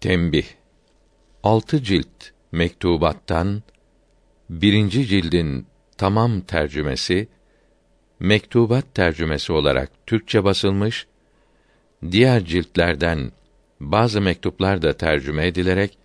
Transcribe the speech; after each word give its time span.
Tembih 0.00 0.44
Altı 1.42 1.82
cilt 1.82 2.06
mektubattan 2.52 3.62
birinci 4.50 5.06
cildin 5.06 5.66
tamam 5.96 6.40
tercümesi 6.40 7.28
mektubat 8.20 8.94
tercümesi 8.94 9.52
olarak 9.52 9.90
Türkçe 10.06 10.44
basılmış, 10.44 11.06
diğer 12.10 12.44
ciltlerden 12.44 13.32
bazı 13.80 14.20
mektuplar 14.20 14.82
da 14.82 14.96
tercüme 14.96 15.46
edilerek 15.46 15.98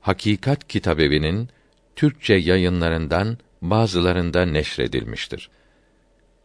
Hakikat 0.00 0.68
Kitabevi'nin 0.68 1.48
Türkçe 1.96 2.34
yayınlarından 2.34 3.38
bazılarında 3.62 4.46
neşredilmiştir. 4.46 5.50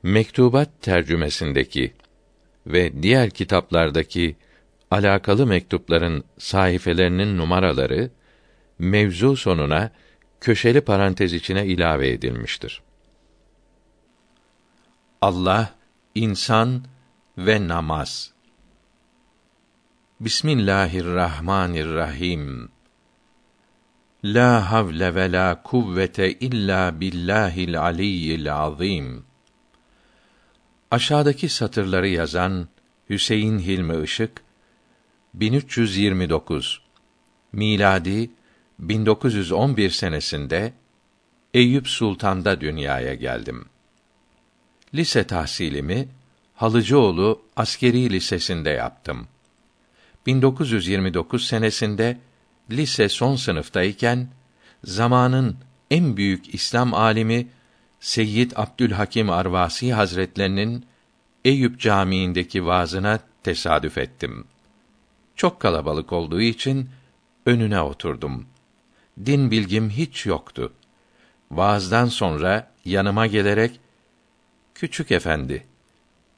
Mektubat 0.04 0.82
tercümesindeki 0.82 1.94
ve 2.68 3.04
diğer 3.04 3.30
kitaplardaki 3.30 4.36
alakalı 4.92 5.46
mektupların 5.46 6.24
sayfelerinin 6.38 7.38
numaraları 7.38 8.10
mevzu 8.80 9.36
sonuna 9.36 9.92
köşeli 10.42 10.82
parantez 10.82 11.34
içine 11.34 11.66
ilave 11.66 12.10
edilmiştir. 12.10 12.82
Allah, 15.22 15.74
insan 16.16 16.84
ve 17.38 17.68
namaz. 17.68 18.34
Bismillahirrahmanirrahim. 20.20 22.70
La 24.24 24.72
havle 24.72 25.16
ve 25.16 25.32
la 25.32 25.64
kuvvete 25.64 26.34
illa 26.34 27.00
billahil 27.00 27.82
aliyyil 27.82 28.54
azim. 28.54 29.26
Aşağıdaki 30.92 31.50
satırları 31.50 32.08
yazan 32.08 32.68
Hüseyin 33.10 33.60
Hilmi 33.60 34.04
Işık 34.04 34.44
1329 35.34 36.82
miladi 37.54 38.30
1911 38.80 39.90
senesinde 39.90 40.74
Eyüp 41.54 41.88
Sultan'da 41.88 42.62
dünyaya 42.62 43.14
geldim. 43.14 43.66
Lise 44.94 45.24
tahsilimi 45.24 46.08
Halıcıoğlu 46.56 47.42
Askeri 47.56 48.10
Lisesi'nde 48.10 48.70
yaptım. 48.70 49.28
1929 50.26 51.48
senesinde 51.48 52.18
lise 52.72 53.10
son 53.10 53.36
sınıftayken 53.36 54.28
zamanın 54.84 55.58
en 55.92 56.18
büyük 56.18 56.56
İslam 56.56 56.94
alimi 56.94 57.48
Seyyid 58.00 58.52
Abdülhakim 58.56 59.30
Arvasi 59.30 59.94
Hazretlerinin 59.94 60.86
Eyüp 61.46 61.80
Camii'ndeki 61.80 62.66
vaazına 62.66 63.20
tesadüf 63.44 63.98
ettim. 63.98 64.46
Çok 65.42 65.60
kalabalık 65.60 66.14
olduğu 66.14 66.42
için 66.42 66.90
önüne 67.46 67.82
oturdum. 67.82 68.46
Din 69.26 69.52
bilgim 69.52 69.90
hiç 69.90 70.26
yoktu. 70.26 70.74
Vaazdan 71.52 72.06
sonra 72.06 72.72
yanıma 72.86 73.28
gelerek 73.28 73.80
Küçük 74.76 75.12
efendi, 75.12 75.68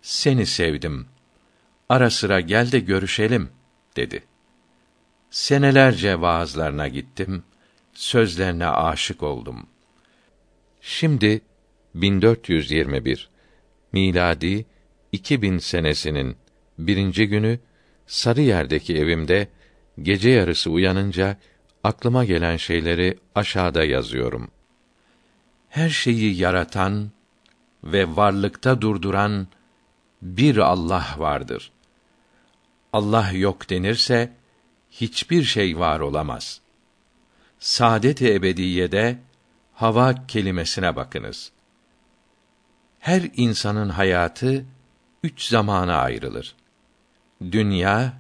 seni 0.02 0.46
sevdim. 0.46 1.08
Ara 1.90 2.10
sıra 2.10 2.40
gel 2.40 2.72
de 2.72 2.80
görüşelim 2.80 3.50
dedi. 3.96 4.24
Senelerce 5.30 6.22
vaazlarına 6.22 6.88
gittim, 6.88 7.44
sözlerine 7.94 8.68
aşık 8.68 9.24
oldum. 9.24 9.68
Şimdi 10.82 11.42
1421 11.96 13.30
miladi 13.92 14.66
2000 15.12 15.58
senesinin 15.58 16.38
birinci 16.78 17.28
günü 17.28 17.60
Sarıyer'deki 18.08 18.98
evimde 18.98 19.48
gece 20.02 20.30
yarısı 20.30 20.72
uyanınca 20.72 21.38
aklıma 21.84 22.26
gelen 22.26 22.58
şeyleri 22.58 23.20
aşağıda 23.36 23.84
yazıyorum. 23.84 24.52
Her 25.70 25.90
şeyi 25.90 26.38
yaratan 26.38 27.12
ve 27.84 28.16
varlıkta 28.16 28.82
durduran 28.82 29.48
bir 30.22 30.58
Allah 30.58 31.06
vardır. 31.18 31.72
Allah 32.94 33.32
yok 33.32 33.70
denirse 33.70 34.34
hiçbir 34.92 35.44
şey 35.44 35.80
var 35.80 36.00
olamaz. 36.00 36.62
Saadet-i 37.60 38.34
ebediyede 38.34 39.18
hava 39.74 40.28
kelimesine 40.28 40.96
bakınız. 40.96 41.52
Her 43.00 43.30
insanın 43.36 43.90
hayatı 43.90 44.66
üç 45.24 45.48
zamana 45.48 45.96
ayrılır. 45.98 46.56
Dünya, 47.52 48.14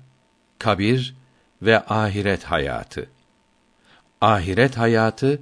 kabir 0.59 1.15
ve 1.61 1.85
ahiret 1.85 2.43
hayatı. 2.43 3.09
Ahiret 4.21 4.77
hayatı 4.77 5.41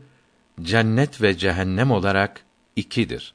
cennet 0.62 1.22
ve 1.22 1.38
cehennem 1.38 1.92
olarak 1.92 2.46
ikidir. 2.76 3.34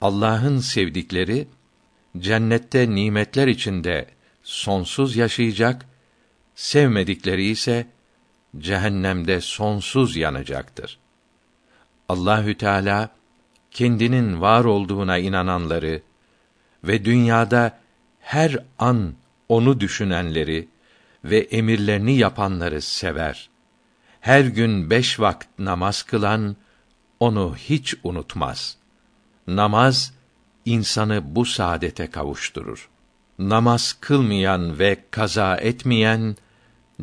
Allah'ın 0.00 0.58
sevdikleri 0.58 1.48
cennette 2.18 2.90
nimetler 2.90 3.48
içinde 3.48 4.06
sonsuz 4.42 5.16
yaşayacak, 5.16 5.86
sevmedikleri 6.54 7.44
ise 7.44 7.86
cehennemde 8.58 9.40
sonsuz 9.40 10.16
yanacaktır. 10.16 10.98
Allahü 12.08 12.58
Teala 12.58 13.08
kendinin 13.70 14.40
var 14.40 14.64
olduğuna 14.64 15.18
inananları 15.18 16.02
ve 16.84 17.04
dünyada 17.04 17.78
her 18.20 18.58
an 18.78 19.14
onu 19.52 19.80
düşünenleri 19.80 20.68
ve 21.24 21.38
emirlerini 21.38 22.16
yapanları 22.16 22.82
sever. 22.82 23.50
Her 24.20 24.44
gün 24.44 24.90
beş 24.90 25.20
vakit 25.20 25.48
namaz 25.58 26.02
kılan 26.02 26.56
onu 27.20 27.56
hiç 27.56 27.94
unutmaz.'' 28.04 28.82
Namaz 29.46 30.14
insanı 30.64 31.22
bu 31.34 31.44
saadete 31.44 32.10
kavuşturur. 32.10 32.88
Namaz 33.38 33.96
kılmayan 34.00 34.78
ve 34.78 34.96
kaza 35.10 35.56
etmeyen 35.56 36.36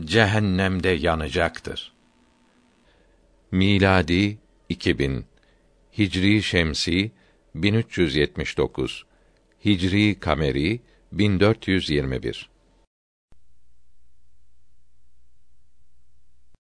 cehennemde 0.05 0.89
yanacaktır. 0.89 1.91
Miladi 3.51 4.37
2000 4.69 5.25
Hicri 5.97 6.43
şemsi 6.43 7.11
1379 7.55 9.05
Hicri 9.65 10.19
kameri 10.19 10.81
1421 11.11 12.49